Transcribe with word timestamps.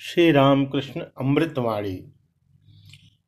श्री 0.00 0.32
रामकृष्ण 0.32 1.00
अमृतवाणी, 1.00 2.12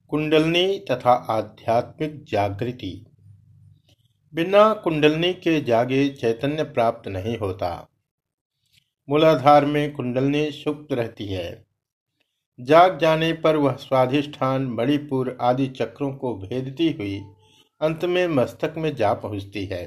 कुंडलनी 0.08 0.78
तथा 0.78 1.12
आध्यात्मिक 1.12 2.24
जागृति। 2.24 3.06
बिना 4.34 4.74
कुंडलनी 4.74 5.32
के 5.32 5.60
जागे 5.60 6.08
चैतन्य 6.08 6.62
प्राप्त 6.62 7.08
नहीं 7.08 7.38
होता। 7.38 7.88
मूलाधार 9.08 9.64
में 9.64 9.92
कुंडलनी 9.92 10.50
सुप्त 10.50 10.92
रहती 10.92 11.26
है। 11.26 11.66
जाग 12.60 12.98
जाने 12.98 13.32
पर 13.32 13.56
वह 13.56 13.72
स्वाधिष्ठान, 13.72 14.62
मणिपुर 14.62 15.38
आदि 15.40 15.66
चक्रों 15.66 16.14
को 16.14 16.34
भेदती 16.34 16.92
हुई 16.92 17.22
अंत 17.80 18.04
में 18.04 18.28
मस्तक 18.28 18.74
में 18.76 18.96
जा 18.96 19.14
पहुँचती 19.14 19.64
है। 19.66 19.86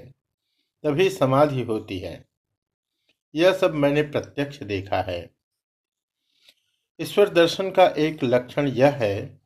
तभी 0.83 1.09
समाधि 1.09 1.61
होती 1.61 1.99
है। 1.99 2.25
यह 3.35 3.53
सब 3.53 3.73
मैंने 3.73 4.01
प्रत्यक्ष 4.01 4.63
देखा 4.63 5.01
है। 5.01 5.42
ईश्वर 6.99 7.29
दर्शन 7.29 7.69
का 7.71 7.85
एक 7.97 8.23
लक्षण 8.23 8.67
यह 8.67 8.91
है, 8.93 9.39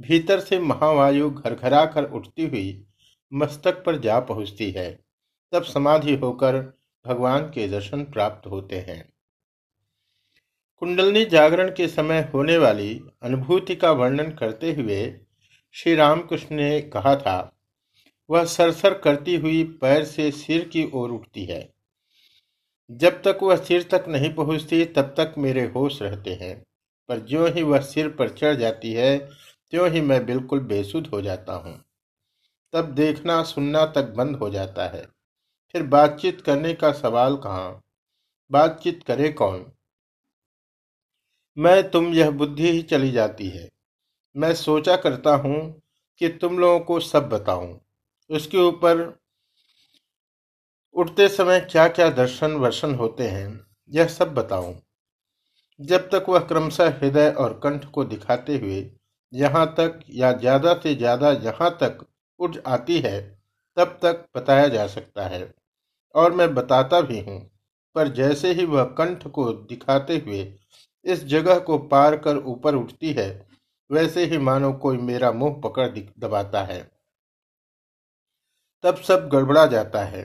भीतर 0.00 0.40
से 0.40 0.58
महावायु 0.58 1.30
घरघरा 1.30 1.84
कर 1.86 2.04
उठती 2.04 2.46
हुई 2.46 2.84
मस्तक 3.32 3.82
पर 3.86 3.98
जा 3.98 4.18
पहुँचती 4.20 4.70
है। 4.70 4.90
तब 5.52 5.62
समाधि 5.62 6.14
होकर 6.14 6.58
भगवान 7.04 7.42
के 7.44 7.68
दर्शन 7.68 8.04
प्राप्त 8.04 8.46
होते 8.46 8.78
हैं। 8.78 9.02
कुंडलनी 10.82 11.24
जागरण 11.24 11.70
के 11.70 11.88
समय 11.88 12.30
होने 12.34 12.58
वाली 12.58 13.00
अनुभूति 13.22 13.76
का 13.76 13.90
वर्णन 13.92 14.30
करते 14.30 14.72
हुए 14.72 15.02
श्री 15.74 15.94
रामकृष्ण 15.94 16.56
ने 16.56 16.80
कहा 16.82 17.14
था, 17.16 17.56
वह 18.30 18.44
सरसर 18.44 18.98
करती 18.98 19.36
हुई 19.36 19.62
पैर 19.80 20.04
से 20.04 20.30
सिर 20.30 20.68
की 20.68 20.90
ओर 20.94 21.10
उठती 21.10 21.44
है। 21.44 21.68
जब 22.90 23.22
तक 23.22 23.38
वह 23.42 23.56
सिर 23.56 23.82
तक 23.82 24.04
नहीं 24.08 24.32
पहुँचती, 24.34 24.84
तब 24.84 25.14
तक 25.16 25.34
मेरे 25.38 25.64
होश 25.66 26.02
रहते 26.02 26.34
हैं। 26.34 26.62
पर 27.08 27.18
ज्यों 27.20 27.50
ही 27.50 27.62
वह 27.62 27.80
सिर 27.80 28.08
पर 28.08 28.28
चढ़ 28.28 28.54
जाती 28.54 28.92
है, 28.92 29.18
त्यों 29.70 29.90
ही 29.90 30.00
मैं 30.00 30.26
बिल्कुल 30.26 30.60
बेसुध 30.60 31.06
हो 31.06 31.22
जाता 31.22 31.52
हूँ। 31.52 31.84
तब 32.72 32.94
देखना, 32.94 33.42
सुनना 33.42 33.86
तक 33.86 34.02
बंद 34.02 34.36
हो 34.36 34.50
जाता 34.50 34.88
है। 34.88 35.06
फिर 35.74 35.82
बातचीत 35.82 36.40
करने 36.40 36.74
का 36.74 36.92
सवाल 36.92 37.36
कहाँ? 37.36 37.80
बातचीत 38.50 39.02
करे 39.02 39.28
कौन? 39.28 39.72
मैं, 41.56 41.90
तुम 41.90 42.12
यह 42.14 42.30
बुद्धि 42.30 42.70
ही 42.70 42.82
चली 42.82 43.10
जाती 43.10 43.48
है। 43.48 43.68
मैं 44.36 44.54
सोचा 44.54 44.96
करता 44.96 45.34
हूँ 45.34 45.82
कि 46.20 46.28
तुम 46.28 46.58
लोगों 46.58 46.80
को 46.80 47.00
सब 47.00 47.28
बताऊँ। 47.28 47.80
उसके 48.30 48.58
ऊपर 48.58 49.18
उठते 50.94 51.28
समय 51.28 51.60
क्या 51.60 51.88
क्या 51.88 52.10
दर्शन 52.10 52.52
वर्शन 52.52 52.94
होते 52.94 53.28
हैं, 53.28 53.66
यह 53.90 54.06
सब 54.08 54.34
बताऊँ। 54.34 54.82
जब 55.80 56.08
तक 56.10 56.24
वह 56.28 56.40
क्रमशः 56.40 56.90
हृदय 56.98 57.30
और 57.32 57.58
कंठ 57.62 57.84
को 57.90 58.04
दिखाते 58.04 58.56
हुए 58.58 58.84
यहाँ 59.32 59.66
तक 59.74 60.00
या 60.10 60.32
ज़्यादा 60.32 60.74
से 60.74 60.94
ज़्यादा 60.94 61.30
यहाँ 61.32 61.70
तक 61.80 62.04
उठ 62.40 62.56
आती 62.66 62.98
है, 63.00 63.20
तब 63.76 63.98
तक 64.02 64.24
बताया 64.36 64.68
जा 64.68 64.86
सकता 64.86 65.26
है। 65.26 65.52
और 66.14 66.32
मैं 66.32 66.54
बताता 66.54 67.00
भी 67.00 67.20
हूँ, 67.20 67.38
पर 67.96 68.08
जैसे 68.10 68.52
ही 68.52 68.64
वह 68.66 68.84
कंठ 68.98 69.26
को 69.28 69.52
दिखाते 69.52 70.16
हुए 70.18 70.42
इस 71.04 71.24
जगह 71.26 71.58
को 71.60 71.78
पार 71.78 72.16
कर 72.16 72.36
ऊपर 72.38 72.74
उठती 72.74 73.12
है, 73.12 73.46
वैसे 73.90 74.24
ही 74.24 74.38
मानो 74.40 74.72
कोई 74.74 74.98
मेरा 74.98 75.30
मुँह 75.32 75.60
पकड़ 75.64 75.88
दबाता 75.88 76.62
है। 76.64 76.80
तब 78.84 78.96
सब 78.98 79.28
गड़बड़ा 79.28 79.66
जाता 79.66 80.04
है, 80.04 80.22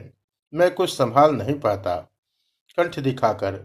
मैं 0.52 0.70
कुछ 0.74 0.92
संभाल 0.92 1.34
नहीं 1.34 1.58
पाता, 1.60 1.96
कंठ 2.78 2.98
दिखाकर। 3.00 3.58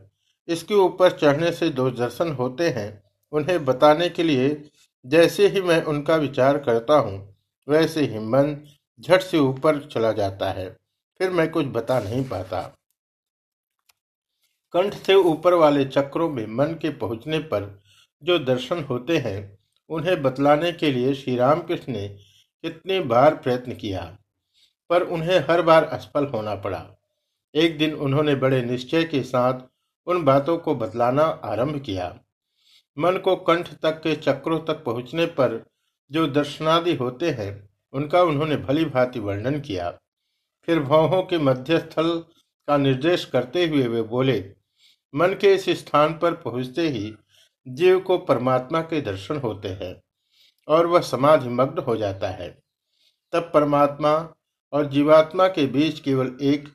इसके 0.47 0.75
ऊपर 0.75 1.11
चढ़ने 1.11 1.51
से 1.51 1.69
जो 1.69 1.89
दर्शन 1.91 2.31
होते 2.31 2.69
हैं, 2.69 3.03
उन्हें 3.33 3.63
बताने 3.65 4.09
के 4.09 4.23
लिए 4.23 4.69
जैसे 5.05 5.47
ही 5.47 5.61
मैं 5.61 5.81
उनका 5.83 6.15
विचार 6.15 6.57
करता 6.57 6.93
हूँ, 6.93 7.35
वैसे 7.67 8.01
ही 8.01 8.19
मन 8.19 8.55
झट 8.99 9.21
से 9.21 9.37
ऊपर 9.37 9.79
चला 9.87 10.11
जाता 10.11 10.51
है। 10.51 10.69
फिर 11.19 11.29
मैं 11.29 11.49
कुछ 11.51 11.65
बता 11.65 11.99
नहीं 11.99 12.23
पाता। 12.23 12.61
कंठ 14.73 14.93
से 14.95 15.15
ऊपर 15.15 15.53
वाले 15.53 15.85
चक्रों 15.85 16.29
में 16.29 16.45
मन 16.47 16.77
के 16.81 16.89
पहुँचने 16.89 17.39
पर 17.39 17.81
जो 18.23 18.37
दर्शन 18.39 18.83
होते 18.83 19.17
हैं, 19.17 19.57
उन्हें 19.89 20.21
बतलाने 20.21 20.71
के 20.71 20.91
लिए 20.91 21.13
श्री 21.13 21.35
रामकृष्ण 21.35 21.93
ने 21.93 22.07
कितने 22.07 22.99
बार 22.99 23.35
प्रयत्न 23.35 23.73
किया, 23.73 24.01
पर 24.89 25.03
उन्हें 25.03 25.39
हर 25.39 25.61
बार 25.61 25.83
असफल 25.83 26.25
होना 26.25 26.55
पड़ा। 26.55 26.85
एक 27.53 27.77
दिन 27.77 27.93
उन्होंने 27.93 28.35
बड़े 28.35 28.61
निश्चय 28.61 29.03
के 29.03 29.21
साथ 29.23 29.59
उन 30.07 30.23
बातों 30.23 30.57
को 30.57 30.75
बतलाना 30.75 31.23
आरंभ 31.23 31.81
किया। 31.81 32.07
मन 32.97 33.17
को 33.17 33.35
कंठ 33.35 33.69
तक 33.73 34.01
के 34.01 34.15
चक्रों 34.15 34.59
तक 34.59 34.83
पहुँचने 34.83 35.25
पर 35.25 35.63
जो 36.11 36.27
दर्शनादि 36.27 36.95
होते 36.95 37.29
हैं, 37.31 37.69
उनका 37.93 38.21
उन्होंने 38.21 38.57
भली 38.57 38.85
भांति 38.85 39.19
वर्णन 39.19 39.59
किया। 39.59 39.89
फिर 40.67 40.79
भावों 40.79 41.23
के 41.23 41.37
मध्यस्थल 41.37 42.17
का 42.67 42.77
निर्देश 42.77 43.25
करते 43.25 43.65
हुए 43.65 43.87
वे 43.87 44.01
बोले, 44.01 44.53
मन 45.13 45.33
के 45.33 45.53
इस 45.53 45.69
स्थान 45.69 46.13
पर 46.13 46.33
पहुँचते 46.33 46.87
ही 46.89 47.13
जीव 47.67 47.99
को 47.99 48.17
परमात्मा 48.17 48.81
के 48.81 49.01
दर्शन 49.01 49.37
होते 49.37 49.69
हैं 49.69 49.95
और 50.67 50.85
वह 50.85 51.01
समाधि 51.01 51.49
मग्न 51.49 51.83
हो 51.83 51.95
जाता 51.95 52.29
है। 52.29 52.49
तब 53.33 53.51
परमात्मा 53.53 54.13
और 54.73 54.85
जीवात्मा 54.85 55.47
के 55.47 55.65
बीच 55.65 55.99
केवल 55.99 56.37
एक 56.41 56.67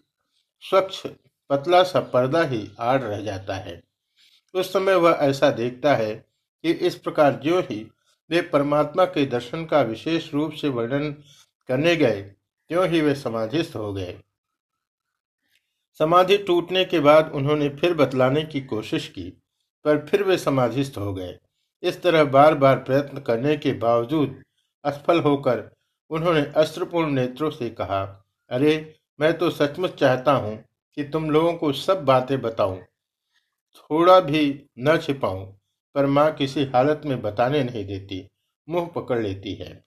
स्वच्छ 0.62 1.06
पतला 1.50 1.82
सा 1.82 2.00
पर्दा 2.00 2.42
ही 2.42 2.70
आड़ 2.78 3.02
रह 3.02 3.20
जाता 3.20 3.54
है। 3.54 3.82
उस 4.54 4.72
समय 4.72 4.94
वह 4.94 5.10
ऐसा 5.10 5.50
देखता 5.50 5.94
है 5.94 6.14
कि 6.62 6.72
इस 6.72 6.94
प्रकार 6.94 7.32
जो 7.32 7.60
ही 7.60 7.90
वे 8.30 8.42
परमात्मा 8.42 9.04
के 9.04 9.26
दर्शन 9.26 9.64
का 9.64 9.80
विशेष 9.80 10.34
रूप 10.34 10.52
से 10.52 10.68
वर्णन 10.68 11.12
करने 11.68 11.96
गए, 11.96 12.22
त्यों 12.68 12.88
ही 12.88 13.00
वे 13.00 13.14
समाधिस्थ 13.14 13.76
हो 13.76 13.92
गए। 13.92 14.20
समाधि 15.98 16.38
टूटने 16.38 16.84
के 16.84 17.00
बाद 17.00 17.32
उन्होंने 17.34 17.68
फिर 17.68 17.94
बतलाने 17.94 18.42
की 18.42 18.60
कोशिश 18.60 19.08
की, 19.08 19.42
पर 19.84 20.06
फिर 20.06 20.22
वे 20.22 20.38
समाधिस्थ 20.38 20.98
हो 20.98 21.14
गए। 21.14 21.38
इस 21.82 22.02
तरह 22.02 22.24
बार 22.24 22.54
बार 22.54 22.78
प्रयत्न 22.78 23.18
करने 23.18 23.56
के 23.56 23.72
बावजूद 23.72 24.42
असफल 24.84 25.20
होकर 25.20 25.70
उन्होंने 26.10 26.52
अस्त्रपूर्ण 26.56 27.10
नेत्रों 27.10 27.50
से 27.50 27.70
कहा, 27.70 28.26
अरे, 28.50 28.96
मैं 29.20 29.38
तो 29.38 29.50
सचमुच 29.50 29.94
चाहता 29.94 30.32
हूँ 30.32 30.67
कि 30.98 31.04
तुम 31.04 31.30
लोगों 31.30 31.54
को 31.54 31.72
सब 31.72 32.04
बातें 32.04 32.40
बताऊँ। 32.40 32.80
थोड़ा 33.76 34.20
भी 34.20 34.66
न 34.78 34.98
छिपाऊं, 34.98 35.46
पर 35.94 36.06
माँ 36.06 36.34
किसी 36.34 36.64
हालत 36.64 37.02
में 37.06 37.22
बताने 37.22 37.64
नहीं 37.64 37.84
देती, 37.84 38.28
मुँह 38.68 38.86
पकड़ 38.86 39.18
लेती 39.18 39.54
है। 39.54 39.84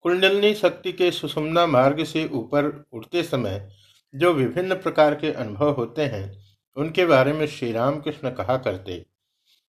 कुंडलनी 0.00 0.54
शक्ति 0.54 0.92
के 0.92 1.10
सुषुम्ना 1.10 1.66
मार्ग 1.66 2.04
से 2.04 2.28
ऊपर 2.28 2.84
उठते 2.92 3.22
समय 3.22 3.70
जो 4.14 4.32
विभिन्न 4.32 4.74
प्रकार 4.74 5.14
के 5.14 5.32
अनुभव 5.32 5.70
होते 5.70 6.02
हैं, 6.02 6.44
उनके 6.76 7.06
बारे 7.06 7.32
में 7.32 7.46
श्री 7.46 7.72
रामकृष्ण 7.72 8.30
कहा 8.30 8.56
करते। 8.56 9.06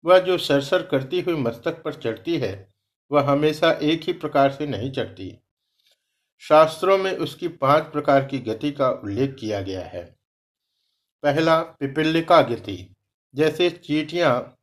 वह 0.06 0.20
जो 0.20 0.38
सरसर 0.38 0.84
करती 0.84 1.22
हुई 1.22 1.36
मस्तक 1.36 1.84
पर 1.84 1.94
चढ़ती 1.94 2.38
है, 2.38 2.74
वह 3.12 3.22
हमेशा 3.22 3.72
एक 3.72 4.02
ही 4.02 4.14
प्रकार 4.14 4.52
से 4.52 4.66
नहीं 4.66 4.92
चढ़ती। 4.92 5.40
शास्त्रों 6.42 6.98
में 6.98 7.18
उसकी 7.18 7.48
पाँच 7.48 7.84
प्रकार 7.84 8.26
की 8.26 8.40
गति 8.40 8.72
का 8.72 8.90
उल्लेख 8.90 9.36
किया 9.40 9.62
गया 9.62 9.86
है। 9.86 10.16
पहला, 11.24 11.62
पिपिलिका 11.62 12.42
गति। 12.42 12.96
जैसे 13.36 13.70
चीटियाँ 13.70 14.56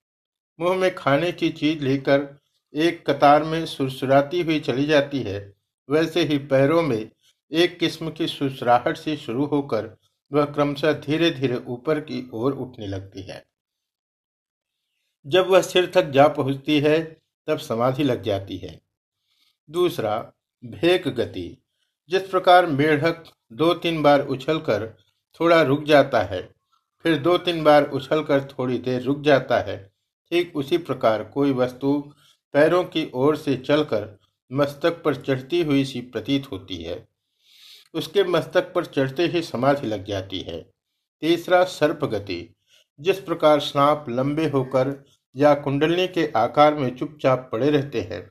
मुँह 0.60 0.76
में 0.76 0.94
खाने 0.94 1.32
की 1.32 1.50
चीज़ 1.50 1.84
लेकर 1.84 2.38
एक 2.74 3.10
कतार 3.10 3.44
में 3.44 3.66
सुरसुराती 3.66 4.42
हुई 4.42 4.60
चली 4.60 4.86
जाती 4.86 5.20
है, 5.20 5.54
वैसे 5.90 6.22
ही 6.22 6.38
पैरों 6.38 6.82
में 6.82 7.10
एक 7.52 7.78
किस्म 7.78 8.10
की 8.10 8.26
सुसराहट 8.26 8.96
से 8.96 9.16
शुरू 9.16 9.46
होकर 9.46 9.96
वह 10.32 10.44
क्रमशः 10.44 10.92
धीरे 10.92 11.30
धीरे 11.30 11.56
ऊपर 11.56 12.00
की 12.00 12.30
ओर 12.34 12.52
उठने 12.52 12.86
लगती 12.86 13.22
है। 13.22 13.46
जब 15.26 15.46
वह 15.46 15.62
सिर 15.62 15.90
तक 15.94 16.02
जा 16.02 16.28
पहुँचती 16.28 16.80
है, 16.80 17.20
तब 17.46 17.58
समाधि 17.58 18.02
लग 18.02 18.22
जाती 18.22 18.56
है। 18.56 18.80
दूसरा 19.70 20.32
भेक 20.64 21.08
गति। 21.08 21.62
जिस 22.10 22.22
प्रकार 22.22 22.66
मेढक 22.66 23.22
दो 23.52 23.72
तीन 23.74 24.02
बार 24.02 24.26
उछलकर 24.26 24.86
थोड़ा 25.40 25.60
रुक 25.62 25.84
जाता 25.84 26.20
है, 26.22 26.42
फिर 27.04 27.18
दो 27.18 27.36
तीन 27.38 27.62
बार 27.64 27.90
उछलकर 27.90 28.44
थोड़ी 28.48 28.78
देर 28.78 29.02
रुक 29.02 29.20
जाता 29.22 29.58
है, 29.60 29.76
ठीक 30.32 30.56
उसी 30.56 30.78
प्रकार 30.78 31.24
कोई 31.24 31.52
वस्तु 31.52 31.98
पैरों 32.54 32.82
की 32.84 33.10
ओर 33.14 33.36
से 33.36 33.56
चलकर 33.56 34.08
मस्तक 34.50 35.02
पर 35.02 35.14
चढ़ती 35.16 35.62
हुई 35.62 35.84
सी 35.84 36.00
प्रतीत 36.02 36.50
होती 36.52 36.82
है। 36.82 37.04
उसके 37.94 38.24
मस्तक 38.24 38.72
पर 38.74 38.84
चढ़ते 38.84 39.26
ही 39.26 39.42
समाधि 39.42 39.86
लग 39.86 40.04
जाती 40.04 40.40
है। 40.40 40.60
तीसरा 41.22 41.62
सर्प 41.64 42.04
गति, 42.04 42.54
जिस 42.98 43.20
प्रकार 43.20 43.60
सांप 43.60 44.04
लंबे 44.08 44.48
होकर 44.48 44.94
या 45.34 45.54
कुंडलनी 45.54 46.06
के 46.08 46.26
आकार 46.36 46.74
में 46.74 46.96
चुपचाप 46.96 47.48
पड़े 47.52 47.70
रहते 47.70 48.00
हैं, 48.02 48.22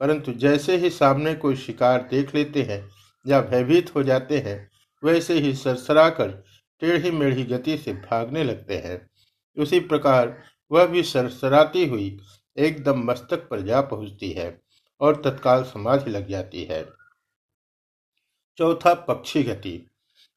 परंतु 0.00 0.32
जैसे 0.34 0.76
ही 0.76 0.90
सामने 0.90 1.34
कोई 1.34 1.56
शिकार 1.56 2.06
देख 2.10 2.34
लेते 2.34 2.62
हैं 2.62 2.82
या 3.24 3.40
भयभीत 3.40 3.94
हो 3.94 4.02
जाते 4.02 4.38
हैं, 4.38 4.70
वैसे 5.02 5.34
ही 5.34 5.54
सरसरा 5.54 6.08
कर 6.10 6.30
टेढ़ी 6.82 7.10
मेढ़ी 7.10 7.44
गति 7.44 7.76
से 7.78 7.92
भागने 7.92 8.44
लगते 8.44 8.76
हैं। 8.76 9.00
उसी 9.56 9.80
प्रकार 9.82 10.36
वह 10.70 10.86
भी 10.86 11.02
सरसराती 11.02 11.86
हुई 11.86 12.18
एकदम 12.56 13.02
मस्तक 13.04 13.48
पर 13.48 13.60
जा 13.60 13.80
पहुँचती 13.82 14.30
है 14.32 14.48
और 15.00 15.20
तत्काल 15.22 15.62
समाधि 15.64 16.10
लग 16.10 16.28
जाती 16.28 16.64
है। 16.64 16.84
चौथा 18.58 18.94
पक्षी 19.04 19.42
गति। 19.42 19.76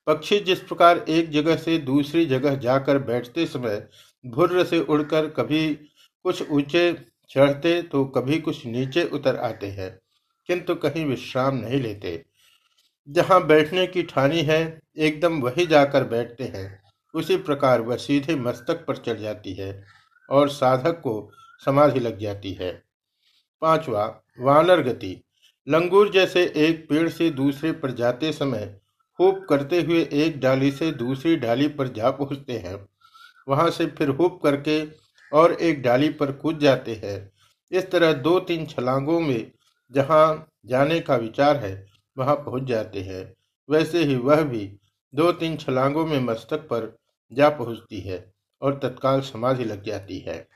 पक्षी 0.08 0.40
जिस 0.40 0.60
प्रकार 0.60 0.98
एक 1.00 1.30
जगह 1.32 1.56
से 1.56 1.78
दूसरी 1.80 2.26
जगह 2.26 2.56
जाकर 2.58 2.98
बैठते 3.00 3.46
समय 3.46 3.88
भुर्र 4.26 4.64
से 4.64 4.80
उड़कर 4.82 5.30
कभी 5.30 5.74
कुछ 6.26 6.42
ऊँचे 6.44 6.92
चढ़ते 7.30 7.82
तो 7.82 8.04
कभी 8.08 8.40
कुछ 8.40 8.66
नीचे 8.66 9.04
उतर 9.06 9.36
आते 9.38 9.68
हैं, 9.68 9.90
किंतु 10.50 10.76
कहीं 10.76 11.06
विश्राम 11.06 11.56
नहीं 11.56 11.82
लेते। 11.82 12.24
जहाँ 13.10 13.46
बैठने 13.48 13.88
की 13.88 14.04
ठानी 14.04 14.42
है, 14.42 14.80
एकदम 14.98 15.42
वही 15.42 15.66
जाकर 15.66 16.04
बैठते 16.04 16.44
हैं। 16.44 16.84
उसी 17.14 17.38
प्रकार 17.38 17.82
वह 17.82 17.96
सीधे 17.96 18.36
मस्तक 18.36 18.86
पर 18.88 18.98
चढ़ 18.98 19.18
जाती 19.18 19.54
है 19.54 19.84
और 20.30 20.50
साधक 20.50 21.00
को 21.00 21.32
समाधि 21.66 22.00
लग 22.00 22.20
जाती 22.20 22.54
है। 22.54 22.72
पांचवा, 23.62 24.24
वानर 24.40 24.82
गति। 24.82 25.24
लंगूर 25.68 26.12
जैसे 26.12 26.54
एक 26.56 26.90
पेड़ 26.90 27.10
से 27.10 27.30
दूसरे 27.30 27.72
पर 27.72 27.92
जाते 27.92 28.32
समय 28.32 28.80
हुप 29.20 29.46
करते 29.50 29.82
हुए 29.82 30.10
एक 30.14 30.40
डाली 30.40 30.72
से 30.72 30.92
दूसरी 30.92 31.36
डाली 31.36 31.68
पर 31.68 31.88
जा 31.88 32.12
पहुँचते 32.12 32.54
हैं। 32.54 32.88
वहाँ 33.48 33.70
से 33.70 33.86
फिर 33.86 34.10
हुप 34.10 34.40
करके 34.44 34.86
और 35.32 35.54
एक 35.54 35.82
डाली 35.82 36.10
पर 36.10 36.32
कूद 36.32 36.60
जाते 36.60 37.02
हैं। 37.04 37.32
इस 37.72 37.92
तरह 37.92 38.14
दो 38.14 38.40
तीन 38.40 38.66
छलांगों 38.66 39.20
में 39.20 39.52
जहाँ 39.92 40.52
जाने 40.66 41.00
का 41.00 41.16
विचार 41.16 41.58
है 41.58 41.97
वहाँ 42.18 42.36
पहुँच 42.36 42.64
जाते 42.64 43.02
हैं। 43.02 43.34
वैसे 43.70 44.04
ही 44.04 44.16
वह 44.16 44.44
भी 44.44 44.66
दो 45.14 45.32
तीन 45.32 45.58
छलांगों 45.58 46.06
में 46.06 46.20
मस्तक 46.20 46.68
पर 46.68 46.96
जा 47.32 47.50
पहुँचती 47.50 48.00
है 48.00 48.26
और 48.62 48.80
तत्काल 48.80 49.22
समाधि 49.22 49.64
लग 49.64 49.84
जाती 49.84 50.20
है। 50.20 50.48